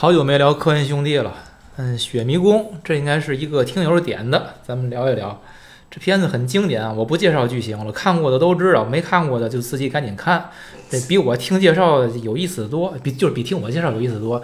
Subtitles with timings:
[0.00, 1.34] 好久没聊科恩兄弟了，
[1.74, 5.42] 嗯，《雪迷宫》这应该是一个听友点的，咱们聊一聊。
[5.90, 10.50] 这片子很经典啊，我不介绍剧情了，看过的都知道，没看过的就自己赶紧看，
[10.88, 14.40] 这比我听介绍有意思多，比就是比听我介绍有意思多。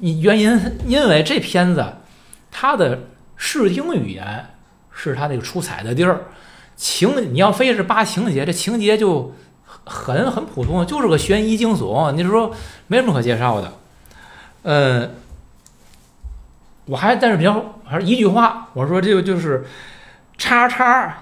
[0.00, 1.82] 你原因因为这片子
[2.50, 3.04] 它的
[3.36, 4.50] 视听语言
[4.92, 6.24] 是它那个出彩的地儿，
[6.76, 9.32] 情你要非是扒情节，这情节就
[9.64, 12.52] 很很普通，就是个悬疑惊悚，你说
[12.88, 13.72] 没什么可介绍的。
[14.62, 15.14] 嗯，
[16.86, 19.64] 我还但是比较还是一句话，我说这个就是
[20.36, 21.14] 叉叉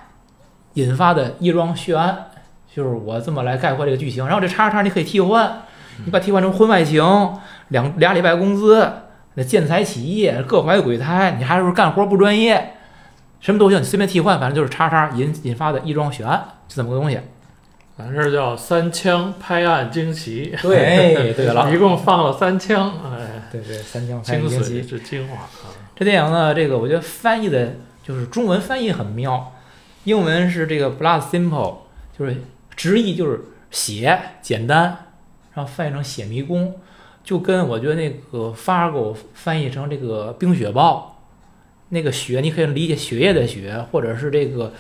[0.75, 2.27] 引发的一桩血案，
[2.75, 4.27] 就是我这么来概括这个剧情。
[4.27, 5.63] 然后这叉叉你可以替换，
[6.05, 7.03] 你把替换成婚外情，
[7.69, 8.91] 两俩礼拜工资，
[9.35, 12.75] 那建材起义，各怀鬼胎，你还是干活不专业，
[13.41, 17.21] 什么都行，你随便替换，反正就是叉叉引引发的一桩血案，就这么个东西。
[17.99, 25.49] 咱这叫三枪拍案惊奇， 对 对了，一共放了三枪，哎，对对，三枪拍案惊奇是精华。
[25.97, 27.75] 这电影呢，这个我觉得翻译的
[28.07, 29.53] 就是中文翻译很妙，
[30.05, 31.79] 英文是这个 “blood simple”，
[32.17, 32.37] 就是
[32.77, 33.41] 直译就是
[33.73, 35.07] 血简单，
[35.55, 36.77] 然后翻译成血迷宫，
[37.25, 41.21] 就跟我觉得那个 Fargo 翻译成这个冰雪暴，
[41.89, 44.73] 那个雪你可以理解血液的血，或者是这个。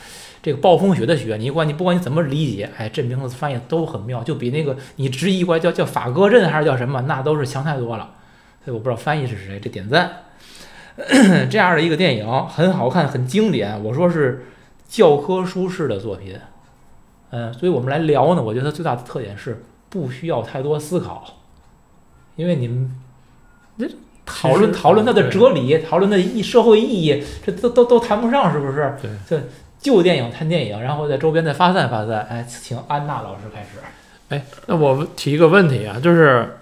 [0.48, 8.14] 这个暴风雪的雪，你管你不管你怎么理解，哎，这名字翻译都很妙，就比那个你直译过来叫叫法戈镇还是叫什么，那都是强太多了。
[8.64, 10.10] 所以我不知道翻译是谁，这点赞。
[11.50, 14.46] 这样的一个电影很好看，很经典，我说是
[14.88, 16.34] 教科书式的作品。
[17.28, 21.27] 嗯，所以我们来聊呢，我觉得它最大的特点是不需要太多思考，
[22.36, 22.90] 因为你们
[23.78, 23.86] 这
[24.24, 28.96] 讨论讨论它的哲理，讨论它的意社会意义，这都都都谈不上，是不是？
[29.02, 29.42] 对，这。
[29.78, 32.26] 旧电影看电影，然后在周边再发散发散。
[32.30, 33.78] 哎，请安娜老师开始。
[34.28, 36.56] 哎，那我提一个问题啊，就是，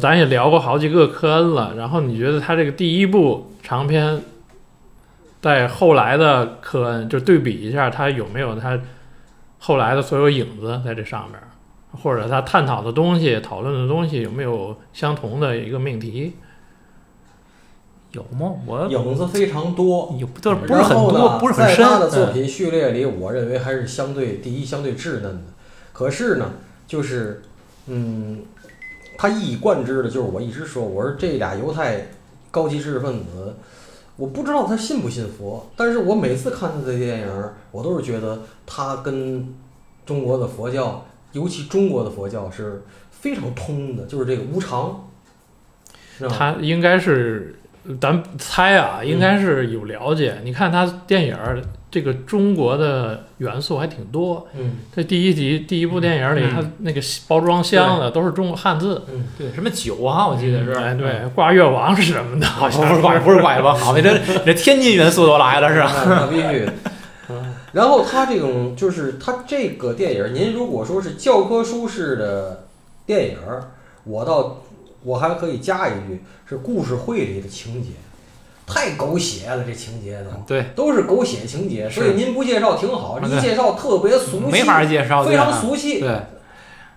[0.00, 4.20] 咱也聊过好几个科恩了，然后你觉得他这个第一部长篇，
[5.40, 8.78] 在后来的科恩就对比一下，他有没有他
[9.58, 11.40] 后来的所有影子在这上面，
[12.02, 16.36] 或者他探讨的东西、讨论的东西有没有相同的一个命题？
[18.12, 18.52] 有吗？
[18.66, 21.78] 我影子非常多，有不是不是很多，不是很深。
[21.78, 25.44] 在他的作品序列里，我认为还是相对第一，相对稚嫩的。
[25.94, 26.52] 可是呢，
[26.86, 27.40] 就是
[27.86, 28.42] 嗯，
[29.16, 32.08] 他一以贯之的就是我一直说，我说这俩犹太
[32.50, 33.54] 高级知识分子，
[34.16, 39.54] 我不知道他信不信佛，但是我每次看他的电影，我都是觉得他跟
[40.04, 45.08] 中国的佛教，尤其中国的佛教是非常通的，就是这个无常。
[46.28, 47.56] 他应该是。
[48.00, 50.36] 咱猜啊，应该是有了解。
[50.44, 51.60] 你看他电影儿，
[51.90, 54.46] 这个中国的元素还挺多。
[54.56, 59.02] 嗯，这第一集第一部电影里，他那个包装箱的都是中国汉字。
[59.12, 60.72] 嗯，对，什么酒啊，我记得是。
[60.74, 62.46] 哎，对，挂月王是什么的？
[62.46, 63.76] 好像不是挂，不是挂月王。
[63.76, 64.16] 好，这
[64.46, 65.92] 这天津元素都来了，是吧？
[66.06, 66.68] 那必须。
[67.72, 72.66] 然后他这种就是他这个电影，您如果说是教科书式的
[73.04, 73.38] 电影，
[74.04, 74.58] 我倒。
[75.04, 77.90] 我还可以加一句，是故事会里的情节，
[78.66, 80.30] 太狗血了，这情节都。
[80.46, 86.00] 对，都是狗血情节，所以您不介绍挺好，一介绍特别俗气，没法介绍，非常俗气。
[86.00, 86.20] 对，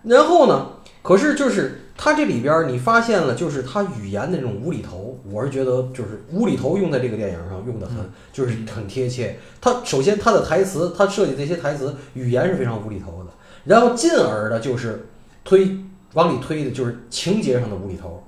[0.03, 0.67] 然后呢，
[1.01, 7.97] 可是就是它这里边你发现了，就是它语言的那种无厘头，我是觉得就是无厘头用在这个电影上用的很，
[8.31, 9.39] 就是很贴切。
[9.59, 13.31] 它首先它的台词，它设计这些台词语言是非常无厘头的，
[13.63, 15.07] 然后进而的就是
[15.43, 15.77] 推。
[16.15, 18.23] 往里推的就是情节上的无厘头，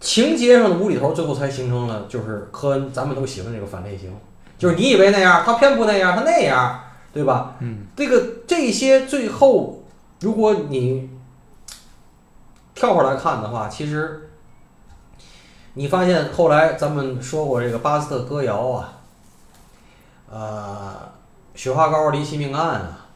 [0.00, 4.12] 情节上的无厘头，最后才形成了就是科恩咱们都喜欢这个反类型，
[4.58, 6.80] 就是你以为那样，他偏不那样，他那样，
[7.12, 7.54] 对吧？
[7.60, 9.84] 嗯，这个这些最后，
[10.20, 11.08] 如果你
[12.74, 14.30] 跳过来看的话，其实
[15.74, 18.98] 你发现后来咱们说过这个巴斯特歌谣啊，
[20.28, 21.12] 呃，
[21.54, 23.06] 雪花膏离奇命案啊，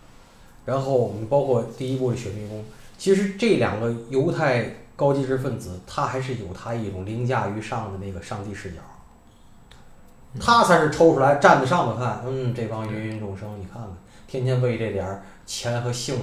[0.64, 2.64] 然后我们包括第一部的雪迷宫。
[2.98, 4.64] 其实这两个犹太
[4.96, 8.78] 高级知识分子，他还是有他一种凌驾于上的那个上帝视角，
[10.40, 13.88] 他才是抽出来站在上头看，嗯，这帮芸芸众生，你看看，
[14.26, 16.16] 天天为这点儿钱和性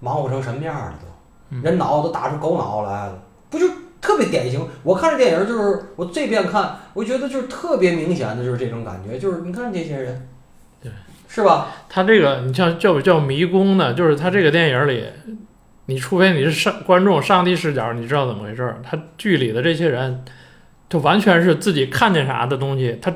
[0.00, 3.66] 忙活成什么样了都，人脑子都打出狗脑来了，不就
[4.00, 4.66] 特别典型？
[4.82, 10.28] 我看这电影就是我这边看，我觉得就是特别明显的就是这种感觉，就是你看这些人，
[10.82, 10.90] 对，
[11.28, 11.68] 是吧？
[11.90, 15.06] 他这个你像叫叫迷宫呢，就是他这个电影里。
[15.86, 18.80] 你除非你是上观众上帝视角，你知道怎么回事儿？
[18.88, 20.24] 他剧里的这些人，
[20.88, 23.12] 就完全是自己看见啥的东西，他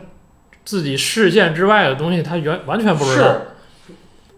[0.64, 3.36] 自己视线之外的东西，他原完全不知道。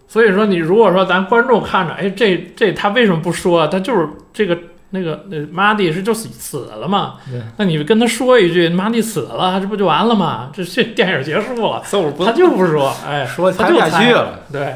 [0.07, 3.67] 所以说，你如果说咱观众看着，哎，这这他为什么不说？
[3.67, 4.57] 他就是这个
[4.89, 7.17] 那个那马蒂是就死死了嘛？
[7.29, 10.49] 对，那你跟他说一句马蒂死了，这不就完了吗？
[10.51, 11.81] 这这电影结束了，
[12.25, 14.39] 他就不说，哎，说拍不下他就猜去了。
[14.51, 14.75] 对，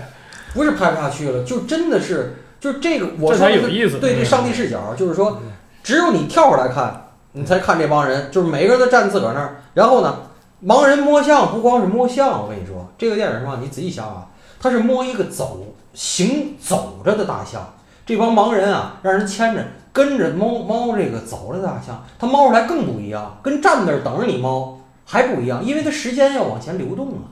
[0.53, 3.99] 不是拍不下去了，就真的是，就是这个我这说的是才有意思。
[3.99, 5.37] 对这上帝视角，就是说，
[5.83, 9.57] 只有你跳出来看，你才看这帮人，就是每个人都站自个儿那儿。
[9.73, 10.17] 然后呢，
[10.65, 13.59] 盲人摸象不光是摸象，我跟你说，这个电影什么？
[13.61, 14.27] 你仔细想啊，
[14.61, 17.73] 他是摸一个走行走着的大象。
[18.05, 19.61] 这帮盲人啊，让人牵着
[19.91, 27.27] 跟着猫猫这个走着的大象，他猫出来更不一样，跟站那儿等着你猫还不一样，因为它时间要往前流动啊。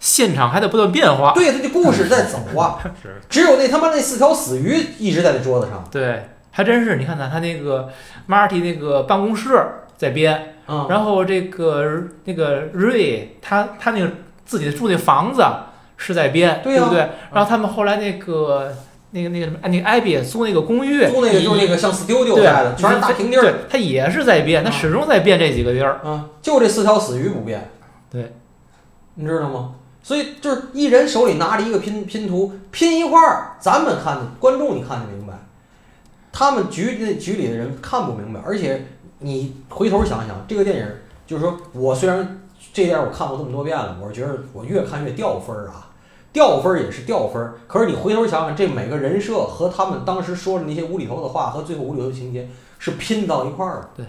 [0.00, 1.32] 现场还在不断变化。
[1.32, 2.78] 对，他的故事在走啊。
[3.02, 5.84] 是只有那他妈那四条死鱼一直在那桌子上。
[5.90, 6.96] 对，还真是。
[6.96, 7.88] 你看看他那个
[8.28, 9.60] Marty 那个办公室
[9.96, 14.10] 在编，嗯、然后这个那个 Ray 他他那个
[14.44, 15.44] 自己住那房子
[15.96, 17.00] 是在编，对呀不对？
[17.32, 18.72] 然后他们后来那个
[19.10, 23.42] 那个那个什么，哎那个艾比租那个公寓，租那个就是那个像 studio 的，全是大平地儿。
[23.42, 26.00] 对，他也是在变，他啊始终在变这几个地儿。
[26.04, 27.68] 啊，就这四条死鱼不变。
[28.10, 28.34] 对，
[29.14, 29.74] 你知道吗？
[30.08, 35.34] 所以就是一人手里拿着一个拼拼图，拼一块儿，咱们看的观众你看得明白，
[36.32, 38.40] 他们局那局里的人看不明白。
[38.42, 38.86] 而且
[39.18, 40.86] 你回头想想，这个电影
[41.26, 42.40] 就是说我虽然
[42.72, 45.90] 这电影我看过这么多遍了，我是觉得我越看越掉分儿啊，
[46.32, 47.56] 掉分儿也是掉分儿。
[47.66, 53.88] 可是你回头想想，这每个人设和他们当时说的那些无厘头的话和最后无厘头的情节是拼到一块儿的。
[53.98, 54.06] 对。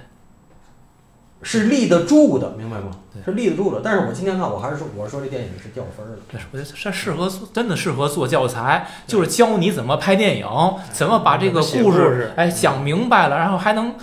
[1.41, 2.91] 是立得住的，明白吗？
[3.13, 3.81] 对是立得住的。
[3.83, 6.21] 但是我今天看，我还是说，我说这电影是掉分儿的。
[6.31, 10.47] 这我觉得这适合做，真的适合做教材，就是教你怎么拍电影，
[10.91, 13.95] 怎么把这个故事哎讲明白了，然后还能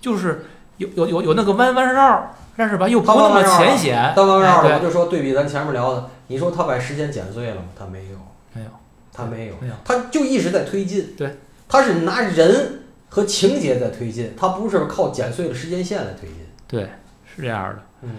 [0.00, 0.46] 就是
[0.78, 4.12] 有有有有那个弯弯绕，但是吧又不那么浅显。
[4.16, 7.62] 当当绕我就说对比咱前面聊的，你说他把时间剪碎了吗？
[7.78, 8.18] 他没有，
[8.54, 8.68] 没有，
[9.12, 11.14] 他没有，没有他就一直在推进。
[11.16, 11.38] 对，
[11.68, 16.41] 他是拿人和情节在推进，他不是靠剪碎的时间线来推进。
[16.72, 16.88] 对，
[17.26, 17.82] 是这样的。
[18.00, 18.10] 嗯，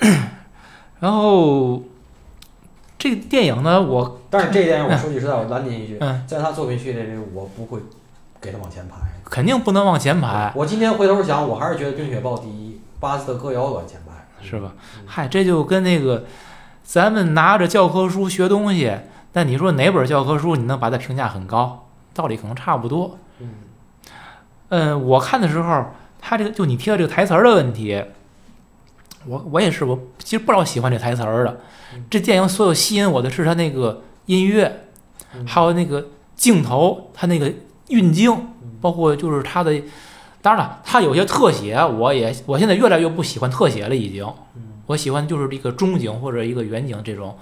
[1.00, 1.82] 然后
[2.98, 7.80] 这个电影呢，我但是这电影我说句实在，我拦您一句，嗯在他作品序列里，我不会
[8.38, 8.96] 给他往前排。
[9.24, 14.72] 肯定不能往前排，我今天回头想，我还是觉得《冰雪暴》第一，巴斯特歌谣往前排，是吧？
[14.98, 16.26] 嗯嗨，这就跟那个
[16.82, 18.92] 咱们拿着教科书学东西，
[19.32, 21.86] 但你说哪本教科书你能把它评价很高？
[22.12, 23.16] 道理可能差不多。
[23.38, 23.48] 嗯
[24.68, 25.86] 嗯，我看的时候，
[26.20, 28.04] 他这个就你提到这个台词儿的问题，
[29.26, 31.60] 我我也是，我其实不老喜欢这台词儿的。
[31.94, 32.04] 嗯。
[32.10, 34.84] 这电影所有吸引我的是它那个音乐，
[35.34, 35.46] 嗯。
[35.46, 37.52] 还有那个镜头，它那个
[37.88, 38.76] 运镜，嗯。
[38.80, 39.82] 包括就是它的，
[40.40, 44.24] 当然了，它有些特写，我也我现在越来越不喜欢特写了，已经，
[44.54, 47.38] 嗯我喜欢就是一个中景或者一个远景这种。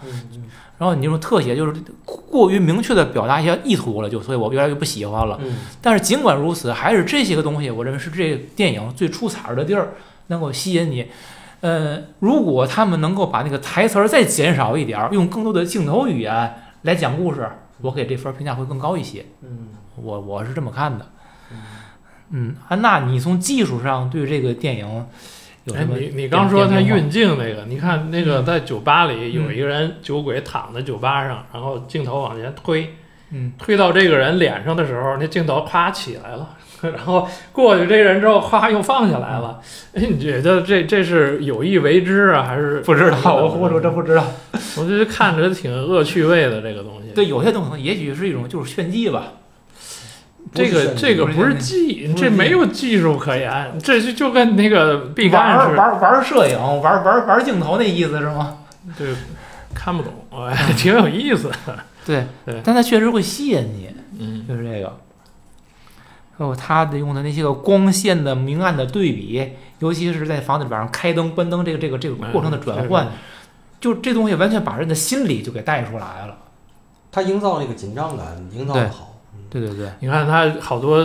[0.76, 1.72] 然后你这种特写就是
[2.04, 5.38] 过于明确的表达一些意图了，就所以我越来越不喜欢了。
[5.42, 9.94] 嗯但是尽管如此，还是这些个东西，我认为是这电影最出彩儿的地儿，
[10.26, 11.06] 能够吸引你。
[11.60, 17.48] 呃，如果他们能够把那个台词儿再减少一点儿，用更多的镜头语言来讲故事，
[17.80, 19.24] 我给这分评价会更高一些。
[19.42, 21.06] 嗯我我是这么看的。
[21.50, 21.56] 嗯
[22.30, 25.06] 嗯，安娜，你从技术上对这个电影
[25.68, 25.96] 有哎，什么？
[25.98, 32.94] 你你刚说他运镜那个，你看那个嗯在酒吧里有一个人酒鬼躺在酒吧上，然后镜头往前推，
[33.32, 39.60] 嗯，推到这个人脸上的时候，那镜头啪起来了， 然后过去这人之后，哗又放下来了。
[39.94, 44.24] 哎，你觉得这这是有意为之啊，还是不知道，我我我真不知道。
[44.76, 47.10] 我觉得看着挺恶趣味的这个东西。
[47.14, 49.32] 对，有些东西也许是一种就是炫技吧。
[50.54, 58.58] 这个这个不是技，这没有技术可言，这就就跟那个毕玩赣似的，儿玩玩摄影，玩玩玩镜头那意思是吗？
[58.96, 59.14] 对
[59.74, 60.12] 看不懂，
[60.46, 61.50] 哎， 挺有意思。
[62.04, 64.98] 对 对但它确实会吸引你，嗯，就是这个。
[66.38, 73.08] 还有它的用的那些个光线的明暗的对比，尤其是在房子里边开灯关灯这个这个这个过程的转换，
[73.80, 76.38] 就这东西完全把人的心理就给带出来了。
[77.10, 79.07] 他营造那个紧张感，营造的好。
[79.50, 81.04] 对对对，你看他好多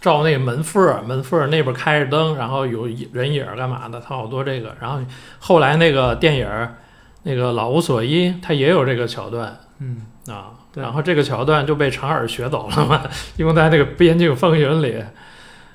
[0.00, 4.74] 照那个门缝儿，门缝儿那边开着灯，然后有人影儿干嘛的，他好多这个。
[4.80, 5.00] 然后
[5.38, 6.76] 后来那个电影儿，
[7.22, 10.50] 那个老无所依，他也有这个桥段嗯，啊。
[10.74, 13.02] 然后这个桥段就被长耳学走了嘛，
[13.38, 15.02] 用在那个《边境风云》里。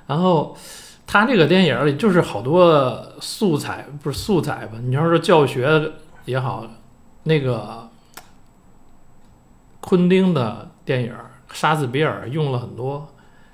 [0.07, 0.57] 然后
[1.07, 4.73] 他这个电影里就是好多素材，不是素材吧？
[4.83, 5.91] 你要说教学
[6.25, 6.65] 也好，
[7.23, 7.87] 那个
[9.79, 11.13] 昆汀的电影
[11.51, 13.07] 《杀死比尔》用了很多。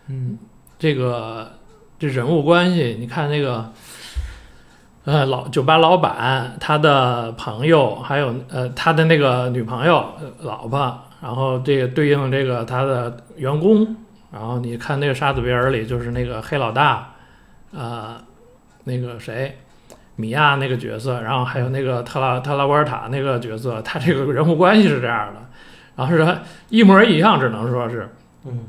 [0.07, 0.37] 嗯，
[0.77, 1.51] 这个
[1.97, 3.71] 这人物关系，你看那个，
[5.05, 13.95] 呃，老酒吧老板他的朋友，还有呃他的那个女朋友、呃老婆，然后这个对应这个他的员工
[14.31, 17.13] 然后你看那个《沙子比尔》里，就是那个黑老大，
[17.71, 18.15] 呃，
[18.83, 19.57] 那个谁，
[20.17, 25.39] 米娅那个角色，然后还有那个特拉特拉沃尔塔那个角色，他这个人物关系是这样的，
[25.95, 26.37] 然后是
[26.69, 28.09] 一模一样，只能说是。
[28.45, 28.59] 嗯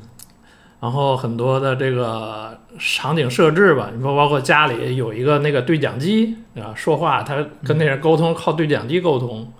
[0.79, 9.51] 然后很多的这个场景设置吧，你说包括家里有一个那个对讲机啊，说话他跟那人沟通靠对讲机沟通。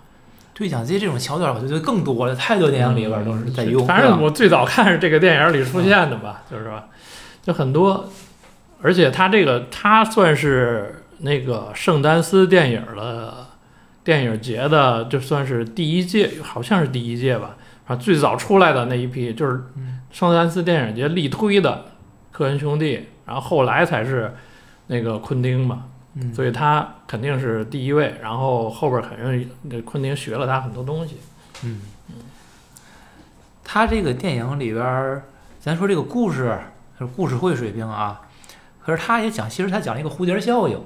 [0.53, 3.85] 对讲机这种桥段，我觉得更多了，太多电影里边都是在用。
[3.85, 6.81] 反正我最早看是这个电影里出现的吧，就是说，
[7.43, 8.09] 就很多，
[8.81, 13.46] 而且他这个他算是那个圣丹斯电影的
[14.07, 19.61] 电影节的，就算是第一届，好像是第一届吧，啊，最早出来的那一批就是
[20.11, 21.83] 圣丹斯电影节力推的
[22.31, 24.33] 科恩兄弟，然后后来才是
[24.87, 31.17] 那个昆汀嘛，嗯，所以他肯定是第一位，然后后边肯定那昆汀学了他很多东西。
[31.65, 31.81] 嗯，
[33.61, 35.23] 他这个电影里边儿，
[35.59, 36.57] 咱说这个故事，
[36.97, 38.21] 就是故事会水平啊，
[38.81, 40.81] 可是他也讲，其实他讲了一个蝴蝶效应，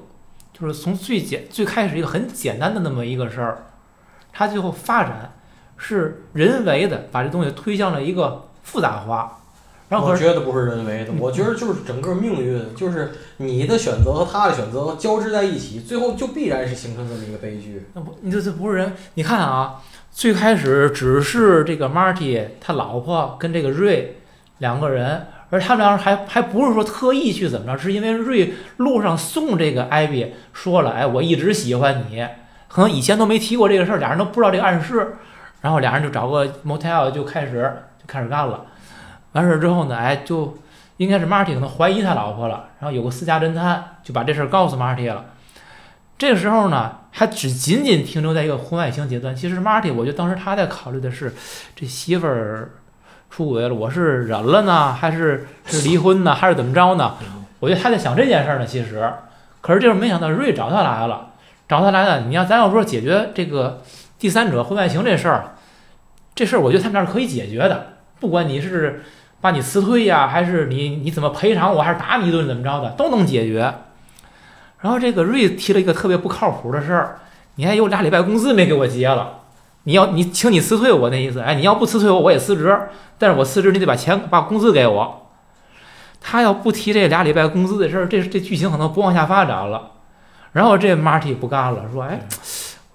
[0.61, 3.63] 就是从最简最开始一个很简单的那么一个事儿，
[4.31, 5.33] 它最后发展
[5.75, 9.39] 是人为的把这东西推向了一个复杂化，
[9.89, 17.87] 然后我觉得不是人为的，我觉得就是整个命运，就是你的选择和他的选择交织在一起，最后就必然是形成这么一个悲剧。
[17.93, 18.93] 那不，你这这不是人？
[19.15, 24.17] 你看啊，最开始只是这个 Marty 他老婆跟这个瑞
[24.59, 32.25] 两个人，而他们俩人还还不是说特意去怎么着，是因为瑞路上送这个艾比说了，哎，我一直喜欢你，
[32.67, 35.17] 可能以前都没提过这个事儿，俩人都不知道这个暗示，
[35.61, 38.65] 然后俩人就找个 motel 就开始就开始干了。
[39.33, 40.57] 完事儿之后呢，哎，就
[40.97, 45.25] 应该是 Marty 可能怀疑他老婆了，然后有个私家侦探就把这事儿告诉 Marty 了。
[46.17, 49.35] 这个时候呢，还只仅仅停留在一个婚外情阶段。
[49.35, 51.33] 其实 Marty，我觉得当时他在考虑的是，
[51.75, 52.69] 这媳妇儿
[53.31, 57.15] 出轨了，我是忍了呢， 还是是离婚呢，还是怎么着呢？
[57.59, 58.65] 我觉得他在想这件事儿呢。
[58.65, 59.09] 其实，
[59.61, 61.29] 可是这会儿没想到瑞找他来了，
[61.67, 62.21] 找他来了。
[62.27, 63.81] 你要咱要说解决这个
[64.19, 65.55] 第三者婚外情这事儿，
[66.35, 67.93] 这事儿我觉得他们俩是可以解决的。
[68.19, 69.01] 不管你是
[69.39, 73.73] 把你辞退呀，还是你你怎么赔偿我，还是打你一顿怎么着的，都能解决。
[74.79, 77.19] 然后这个瑞提了一个特别不靠谱的事儿，
[77.55, 79.40] 你还有俩礼拜工资没给我结了，
[79.83, 82.79] 你要你请你辞退我那意思，哎，你要不辞退我我也辞职，
[83.17, 85.29] 但是我辞职你得把钱把工资给我。
[86.19, 89.93] 他要不提这俩礼拜工资的事儿，这这剧情可能不往下发展了。
[90.51, 92.27] 然后这 Marty 不干了，说，哎，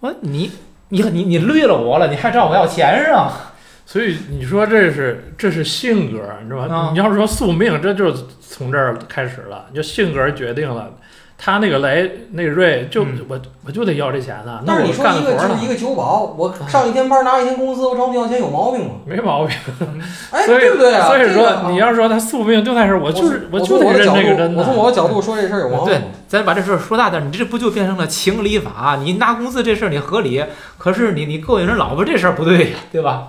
[0.01, 0.53] 我你
[0.91, 3.53] 你你你绿了我了，你还找我要钱啊？
[3.85, 6.75] 所以你说这是这是性格，你知道吧？
[6.75, 10.91] 啊你要是说宿命，这就是从这儿开始了，就性格决定了。
[11.39, 18.93] 他那个雷那个瑞就、嗯我我就得要这钱呢，那但是你说一个就是一个酒保，我上一天班拿一天工资，我找你要钱有毛病吗？
[19.05, 19.57] 没毛病。
[20.33, 21.07] 哎，所以对不对啊？
[21.07, 24.61] 所以这个说你要说他宿命就在这儿，我就是我就得认这个真的。
[24.61, 28.99] 我从我的角度说这事儿有毛病对？，咱把这事儿说大点，你这不就变成了情理法？
[29.03, 30.43] 你拿工资这事儿你合理，
[30.79, 33.29] 可是你你勾引人老婆这事儿不对呀，对吧？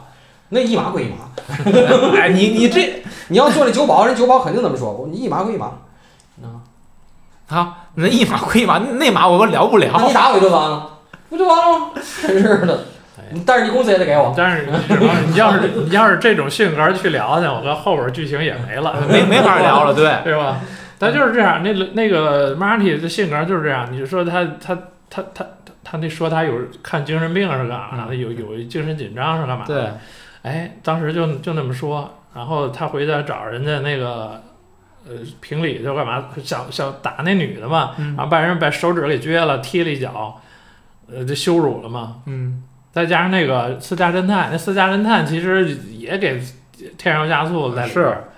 [0.49, 5.65] 那一码归一码，哎，你你这 你要做这酒保，人酒保肯定这么说，你一码归一码。
[6.41, 6.63] 啊，
[7.47, 10.13] 好，那一码归一码，那码我了不了你。
[10.13, 10.89] 打我一顿完了，
[11.29, 11.91] 不就完了吗？
[11.95, 12.85] 真是的
[13.17, 14.33] 哎，但是你工资也得给我。
[14.35, 14.67] 但是
[15.27, 20.59] 你要是你要是这种性格去聊去，我跟后边剧情也没了，没没法聊了，对， 对吧？
[20.99, 23.87] 他就是这样，那那个 Marty 的性格就是这样。
[23.91, 24.75] 你说他他
[25.09, 25.45] 他他他
[25.83, 28.15] 他那说他有看精神病是干啥的？
[28.15, 29.73] 有有精神紧张是干嘛的？
[29.73, 29.91] 对，
[30.51, 34.41] 哎，当时就就那么说，然后他回家找人家那个
[35.07, 40.41] 呃评理就干嘛，想想打那女的嘛，嗯然后把人把手指给撅了，踢了一脚，
[41.09, 42.21] 呃，就羞辱了嘛。
[42.25, 46.41] 嗯，再加上那个私家侦探，那私家侦探其实也给
[46.97, 48.29] 添油加醋在里边儿。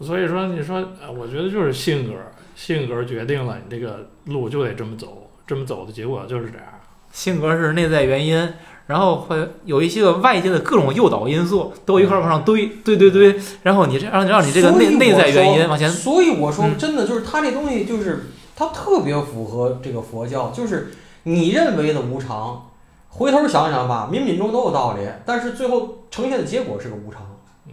[0.00, 2.14] 所以说，你说，呃我觉得就是性格，
[2.56, 6.66] 性格决定了你这个路就得这么走，这么走的结果就是这样。
[7.12, 8.52] 性格是内在原因，
[8.86, 16.76] 然后会有一些个外界的各种诱导因素都一块儿往上堆，堆堆堆，然后你这让让你这个内内在原因往前，所以我说嗯。
[16.76, 22.70] 真的就是他这东西就是他特别符合这个佛教，就是你认为的无常，
[23.10, 27.22] 回头想想吧，冥冥中都有道理，但是最后呈现的结果是个无常。
[27.66, 27.72] 嗯。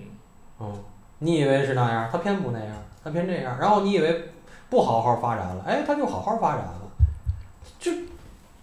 [0.61, 0.73] 嗯，
[1.19, 4.29] 你以为是那样，他偏不那样，他偏这样，然后你以为
[4.69, 6.73] 不好好发展了，哎，他就好好发展了，
[7.79, 7.91] 就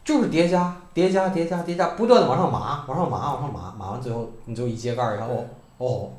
[0.05, 5.45] 就是叠加叠加叠加叠加，不断的往上码，往上码，往上码，码完最后你就一揭盖儿一看，哦
[5.77, 6.11] 哦。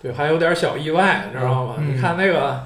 [0.00, 1.74] 对，还有点小意外，你知道吗？
[1.78, 2.62] 嗯你看那个，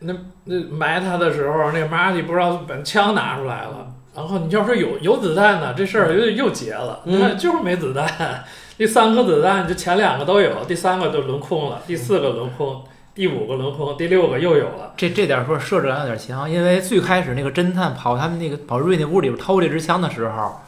[0.00, 0.12] 那
[0.46, 3.86] 那埋他的时候，那个马蒂不知道把枪拿出来了，
[4.16, 7.00] 然后你要说有有子弹呢，这事儿又又结了。
[7.04, 8.44] 嗯你看就是没子弹，
[8.76, 12.82] 第三颗子弹就前两个都有，第三个就轮空了，第四个轮空，
[13.14, 14.92] 第五个轮空，第六个又有了。
[14.96, 20.60] 这这点说设置感有点强，因为最开始那个侦探跑他们那个跑瑞那屋里边偷这支枪的时候，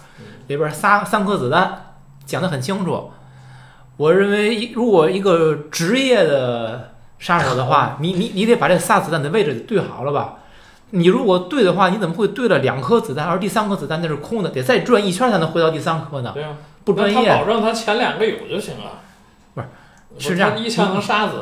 [0.46, 3.10] 里边仨三颗子弹讲得很清楚。
[3.96, 10.36] 我认为一如果一个职业的杀手的话，你你你得把这仨子弹的位置对好了吧？
[10.90, 16.30] 你如果对的话，你怎么会对了两颗子弹，而第三颗子弹那是空的，得再转一圈才能回到第三颗呢？
[16.32, 17.16] 对啊，不专业。
[17.16, 19.00] 那他保证他前两个有就行了。
[20.16, 21.32] 不是这样他一枪能杀死。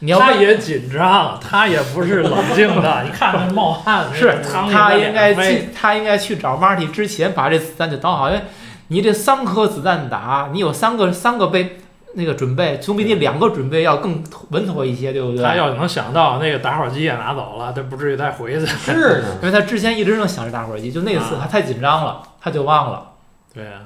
[0.00, 3.04] 你要问他也紧张，他也不是冷静的。
[3.06, 5.68] 你看他冒汗，是他应该去。
[5.74, 8.42] 他应该去找 Marty 之前把这子弹就倒好，因为
[8.88, 11.78] 你这三颗子弹打，你有三个三个被
[12.14, 15.42] 那个准备，总比你两个准备要更稳妥一些，对不对？
[15.42, 18.66] 他要能想到那个打火机也拿走了，他不至于再回去。
[18.66, 23.12] 是呢， 因为他之前一直能想着打火机，就那次他太紧张了，他就忘了。
[23.54, 23.80] 对啊，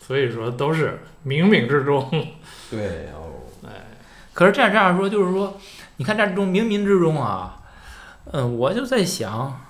[0.00, 2.08] 所以说都是冥冥之中。
[2.70, 3.21] 对哦，
[4.32, 5.58] 可是这样这样说，就是说，
[5.96, 7.62] 你看这种冥冥之中啊，
[8.32, 9.60] 嗯，我就在想，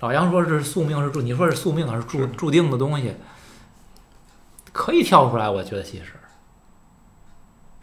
[0.00, 3.14] 老杨说是宿命是注，你说是宿命还是注注定的东西，
[4.72, 6.14] 可以跳出来，我觉得其实。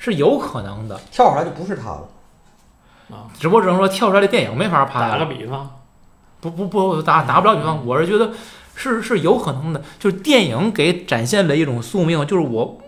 [0.04, 2.10] 是有可能的，跳出来就不是他了。
[3.12, 3.30] 啊。
[3.40, 5.28] 只不过只能说跳出来的电影没法拍打个。
[5.28, 5.80] 比方，
[6.40, 8.32] 不不不，打打不了比方，我是觉得
[8.74, 12.82] 是是有可能的，就是电影给展现了一种宿命，就是我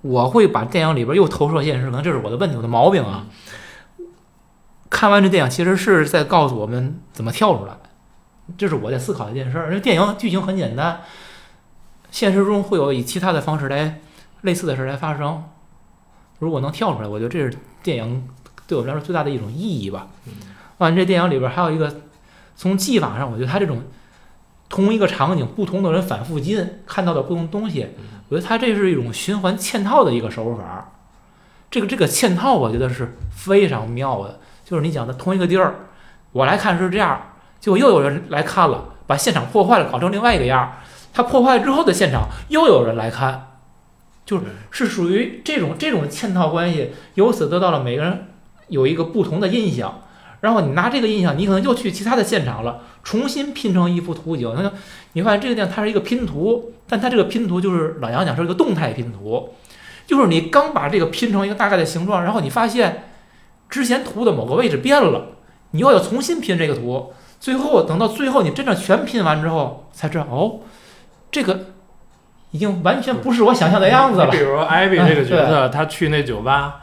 [0.00, 3.26] 我会把电影里边又投射现实，可能这是我的问题，我的毛病啊。
[4.90, 7.74] 看完这电影，其实是在告诉我们怎么跳出来，
[8.56, 9.66] 这是我在思考的一件事儿。
[9.68, 11.00] 因为电影剧情很简单，
[12.10, 14.00] 现实中会有以其他的方式来
[14.42, 15.44] 类似的事来发生。
[16.38, 18.28] 如果能跳出来，我觉得这是电影
[18.66, 20.06] 对我来说最大的一种意义吧。
[20.78, 22.02] 完，这电影里边还有一个
[22.56, 23.82] 从技法上，我觉得它这种
[24.68, 27.88] 同一个场景，不同的人反复进看到的不同东西，
[28.28, 30.92] 我觉得它这是一种循环嵌套的一个手法。
[31.70, 34.40] 这个这个嵌套，我觉得是非常妙的。
[34.64, 35.86] 就是你讲的同一个地儿，
[36.32, 40.72] 我来看是这样，结果又有人来看了，把现场破坏了，搞成另外一个样儿。
[41.12, 43.48] 他破坏之后的现场又有人来看，
[44.26, 48.26] 就是是属于这种这种嵌套关系，由此得到了每个人
[48.68, 50.02] 有一个不同的印象。
[50.40, 54.52] 然后你拿这个印象，你可能又去其他的现场了，重新拼成一幅图景。
[54.56, 54.70] 那
[55.14, 59.54] 你发现这个地方它是一个拼图，但它这个拼图就是老杨讲是一个动态拼图，
[60.06, 63.10] 就是你刚把这个拼成一个大概的形状，然后你发现
[63.68, 65.26] 之前图的某个位置变了，
[65.72, 70.60] 你又要重新拼这个图，最后等到最后你真正全拼完之后，才知道哦，
[71.30, 71.66] 这个
[72.52, 74.38] 已经完全不是我想象的样子了你比。
[74.38, 76.82] 如艾比这个角哎色，他去那酒吧，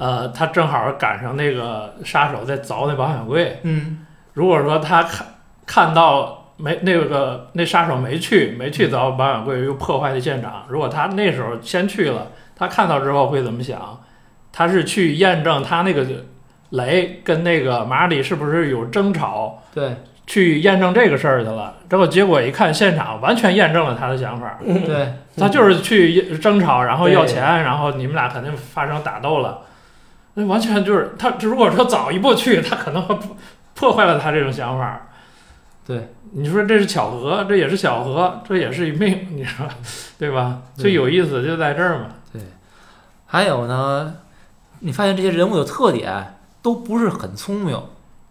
[0.00, 3.60] 呃，他正好赶上那个杀手在凿那保险柜。
[3.64, 3.98] 嗯，
[4.32, 5.26] 如果说他看
[5.66, 14.00] 看到没那个那杀手没去没去凿保险柜，又破坏了现场，如果他那时候先去了，他看到之后会怎么想？
[14.50, 16.06] 他是去验证他那个
[16.70, 21.74] 雷跟那个马里是不是有争吵，对去验证这个事儿去了。
[21.90, 24.58] 之后结果一看现场，完全验证了他的想法。
[24.64, 29.58] 对，他就是去争吵，然后要钱，然后你们俩肯定发生打斗了。
[30.40, 33.36] 那完全就是他，如果说早一步去，他可能会破
[33.74, 35.08] 破坏了他这种想法。
[35.86, 39.66] 对，你说这是巧合，这也是巧合，这也是一命，你说
[40.18, 40.62] 对吧？
[40.74, 42.06] 最有意思就在这儿嘛。
[42.32, 42.40] 对
[43.26, 44.14] 还有呢，
[44.78, 47.78] 你发现这些人物的特点都不是很聪明，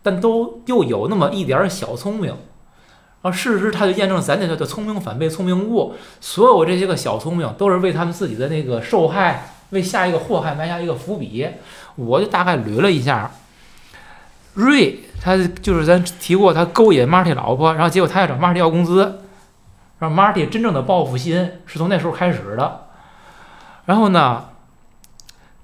[0.01, 2.35] 但都又有那么一点儿小聪明。
[3.21, 11.47] 而事实他就验证咱这叫叫聪明反被聪明误，所有这些个小聪明都是为他们自己的那个受害，为下一个祸害埋下一个伏笔。
[11.95, 13.29] 我就大概捋了一下，
[14.53, 19.21] 瑞他就是咱提过，他勾引 Marty 老婆，然后结果他要找 Marty 要工资，
[19.99, 22.85] 然后 Marty 真正的报复心是从那时候开始的。
[23.85, 24.45] 然后呢，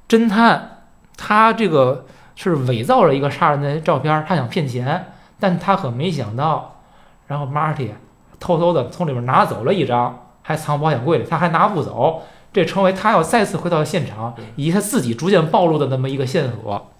[0.09, 0.81] 侦探
[1.15, 6.81] 他这个是伪造了一个杀人的照片，他想骗钱，但他可没想到，
[7.27, 7.91] 然后 Marty
[8.39, 12.23] 偷偷的从里面拿走了一张，还藏保险柜里，他还拿不走，
[12.55, 16.91] 这成为他要再次回到现场以及他自己逐渐暴露的那么一个线索。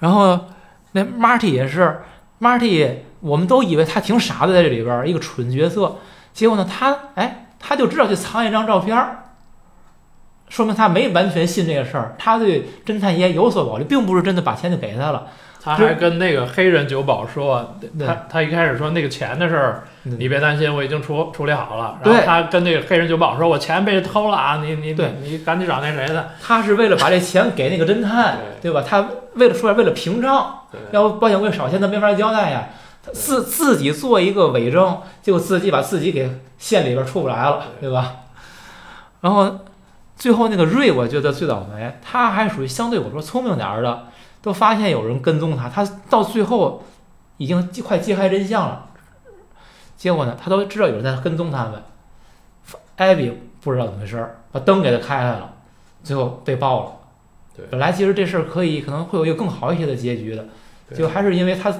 [0.00, 0.38] 然后
[0.92, 2.02] 那 Marty 也是
[2.38, 5.96] ，Marty 我们都以为他挺傻的，在这里边儿一个蠢角色，
[6.34, 9.30] 结果呢，他哎，他就知道去藏一张照片儿。
[10.50, 15.28] 说明他没完全信这个事儿，他对侦探也有所保留，并不是真的把钱就给他了。
[15.62, 22.00] 他还跟那个黑人酒保说，他他一开始说那个钱的事儿，嗯你别担心，我已经处处理好了。
[22.04, 26.30] 然后他跟那个黑人酒保说，我钱被偷了啊，你你对你赶紧找那谁的。
[26.42, 28.82] 他是为了把这钱给那个侦探，对吧？
[28.84, 32.70] 他为了说为了屏障，对要不保险柜少钱他没法交代呀。
[33.04, 38.12] 他自自己做一个伪证，结果自己把自己给陷里边出不来了，对吧？
[39.20, 39.60] 然后
[40.16, 44.06] 最后那个瑞，我觉得最倒霉，他还属于相对我说聪明点儿的，
[44.42, 46.82] 都发现有人跟踪他，他到最后
[47.36, 48.86] 已经快揭开真相了，
[49.96, 51.80] 结果呢，他都知道有人在跟踪他们，
[52.96, 55.54] 艾比不知道怎么回事儿，把灯给他开开了，
[56.02, 56.92] 最后被爆了。
[57.56, 60.44] 对本来其实这事儿可以可能会有一个更好一些的结局的，
[60.88, 61.72] 对结果还是因为他，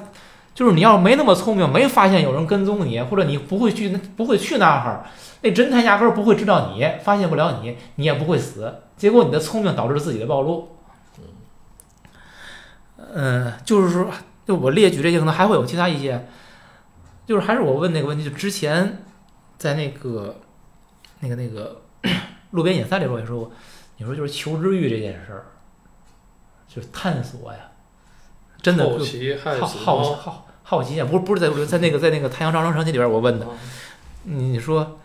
[0.55, 5.05] 就是你要没那么聪明，没发现有人跟踪你，或者你不会去不会去那哈儿，
[5.40, 8.72] 那侦探压根儿不会知道你，发现不了你，你也不会死。
[8.96, 10.68] 结果你的聪明导致自己的暴露。
[13.15, 14.07] 嗯，就是说，
[14.47, 16.29] 就我列举这些，可能还会有其他一些，
[17.27, 19.05] 就是还是我问那个问题，就之前
[19.59, 20.41] 在那个
[21.21, 21.83] 那个那个
[22.51, 23.53] 路边野餐里边也说过，
[23.99, 25.47] 你说就是求知欲这件事儿，
[26.69, 27.59] 就是探索呀，
[28.61, 33.53] 真的好奇害好好好好奇啊，不是不是在在那个在那个太阳照常升起里边我问的，啊
[34.25, 34.99] 你说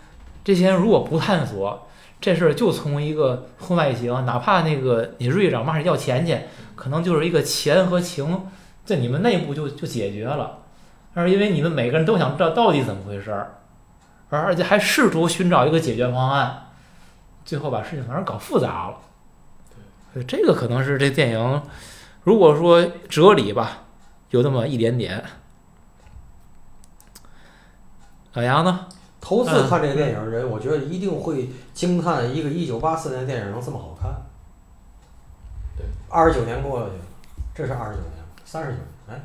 [0.43, 1.87] 这些人如果不探索
[2.21, 6.37] 这事儿，就从一个婚外情，哪怕那个你瑞长骂人要钱去，
[6.77, 8.47] 可能就是一个钱和情
[8.85, 10.59] 在你们内部就就解决了，
[11.13, 13.59] 而是因为你们每个人都想知道到底怎么回事儿，
[14.29, 16.67] 而而且还试图寻找一个解决方案，
[17.43, 18.97] 最后把事情反而搞复杂了。
[20.13, 21.61] 对，这个可能是这电影，
[22.23, 23.83] 如果说哲理吧，
[24.29, 25.23] 有那么一点点。
[28.33, 28.85] 老杨呢？
[29.19, 34.09] 头次看这个电影的人，我觉得一定会惊叹一个一九八四年的电影能这么好看。
[36.07, 37.03] 对，二十九年过去了，
[37.53, 38.13] 这是二十九年，
[38.45, 39.21] 三十九年，哎，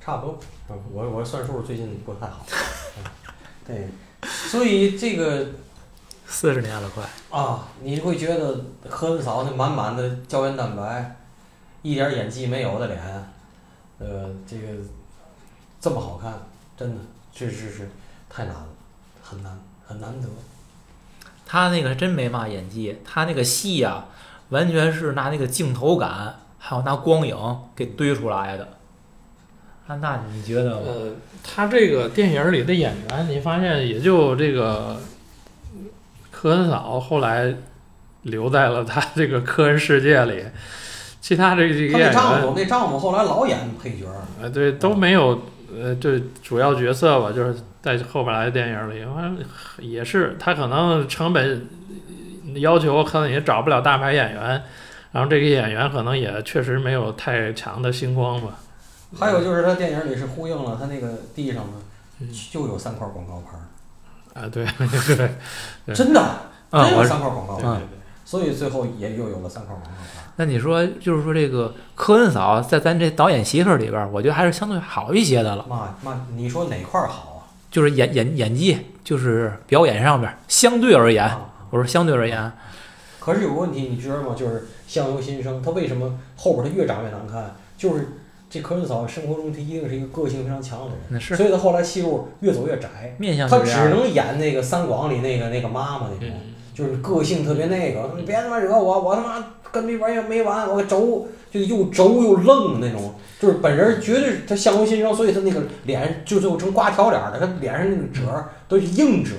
[0.00, 0.38] 差不多。
[0.70, 2.46] 嗯我我算数最近不太好。
[2.96, 3.04] 嗯
[3.66, 3.88] 对，
[4.22, 5.46] 所以这个
[6.26, 7.04] 四十年了，快。
[7.30, 11.16] 啊，你会觉得何文嫂那满满的胶原蛋白，
[11.82, 13.00] 一点演技没有的脸，
[13.98, 14.68] 呃，这个
[15.80, 16.32] 这么好看，
[16.76, 17.00] 真的，
[17.32, 17.90] 这是是
[18.28, 18.66] 太难了，
[19.22, 20.28] 很难很难得。
[21.46, 24.04] 他那个真没嘛演技，他那个戏呀、
[24.50, 27.36] 完全是拿那个镜头感，还有拿光影
[27.74, 28.68] 给堆出来的。
[29.86, 30.76] 那，那你觉得？
[30.78, 34.96] 呃，他这个电影里的演员，你发现也就这个
[36.30, 37.54] 科恩嫂后来
[38.22, 40.42] 留在了他这个科恩世界里，
[41.20, 45.38] 其他这几个她演员，那丈夫，那丈夫后来老演配角儿，呃，对，都没有，
[45.74, 49.38] 呃，对主要角色吧，就是在后边来的电影里，反正
[49.78, 51.68] 也是他可能成本
[52.60, 54.62] 要求可能也找不了大牌演员，
[55.12, 58.58] 然后这个演员可能也确实没有太强的星光吧。
[59.18, 61.72] 还有就是他电影里是呼应了他那个地上呢
[62.20, 64.64] 嗯，就有三块广告牌儿，啊，对
[65.16, 65.30] 对
[65.86, 66.20] 对真的
[66.70, 70.24] 啊，真有我三块广告牌儿，对对所以最后也又有了三块广告牌儿。
[70.36, 75.64] 那你说，就是说这个科恩嫂在咱这导演媳妇儿里边儿，我觉得还是相对好一些的了。
[75.68, 81.40] 妈妈，你说哪块儿好就是演演演技，就是表演上边儿，相对而言，啊？
[81.74, 82.52] 我说相对而言，
[83.18, 84.32] 可是有个问题，你知道吗？
[84.38, 87.56] 就是相由心生，他为什么后边他越长越难看？
[87.76, 88.10] 就是
[88.48, 93.72] 这柯震嫂生活中他一定是一个个性非常强的人，那是所以他后来戏路越走越窄，面相他只。
[93.88, 109.32] 能演那个三广里那个那个妈妈那种，嗯，就是个性特别那个，你别他妈惹我，我他妈跟没玩也没完，我轴就又轴又愣那种，就是本人绝对他相由心生，所以他那个脸就最后成瓜条脸儿的，他脸上那个褶儿都是硬褶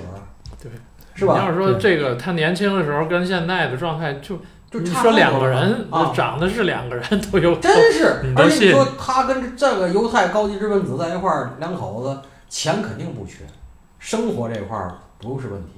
[1.16, 1.34] 是吧？
[1.34, 4.38] 你要是说这个他年轻的时候跟现在的状态就。
[4.68, 13.44] 就你说两个人啊，长得是两个人都有，真是 而且你说他跟这个犹太高级知识分子在一块儿，两口子钱肯定不缺，
[14.00, 15.70] 生活这块儿不是问题，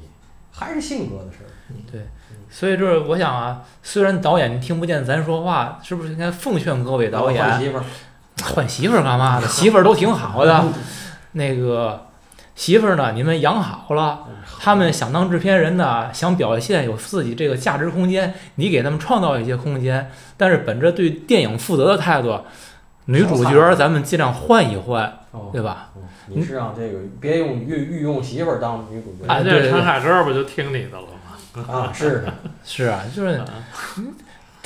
[0.51, 1.53] 还是性格的事儿。
[1.93, 2.09] 对
[2.49, 7.85] 所以就是我想啊，虽然导演听不见咱说话，是不是应该奉劝各位导演换演媳妇儿，
[8.55, 9.47] 换媳妇儿干嘛的？
[9.47, 10.65] 媳妇儿都挺好的，
[11.33, 12.07] 那个
[12.59, 14.25] 媳妇儿呢，你们养好了。
[14.59, 22.41] 他们想当制片人呢，想表现有自己这个价值空间，你给他们创造一些空间，但是本着对电影负责的态度，
[23.05, 25.91] 女主角儿咱们尽量换一换，哦，对吧？
[25.95, 31.07] 嗯你是让这个别用御御用媳妇儿当女主角哎对对人家陈凯歌不就听你的了
[31.63, 31.73] 吗？
[31.73, 31.91] 啊？
[31.95, 32.25] 是，
[32.65, 33.47] 是啊，就是啊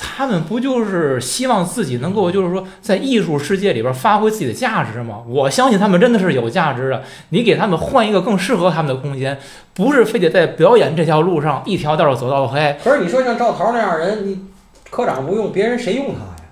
[0.05, 5.23] 他们不就是希望自己能够，就是说在艺术世界里边发挥自己的价值吗？
[5.25, 7.01] 我相信他们真的是有价值的。
[7.29, 9.39] 你给他们换一个更适合他们的空间，
[9.73, 12.77] 不是非得在表演这条路上一条道走到黑。
[12.83, 14.45] 可是你说像赵桃那样人，你
[14.91, 16.49] 科长不用，别人谁用他呀？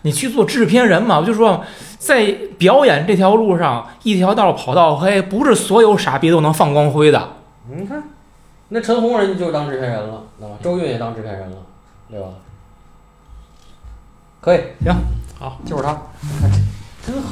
[0.00, 1.62] 你去做制片人嘛，我就说
[1.98, 7.34] 在表演这条路上一条道跑到黑，不是所有傻逼都能放光辉的。
[7.70, 8.02] 你看，
[8.70, 11.56] 那陈红人家就当制片人了，啊，周韵也当制片人了，
[12.12, 12.28] 对吧？
[14.42, 14.94] 可以，行，
[15.38, 15.96] 好，就是他，
[17.06, 17.30] 真好。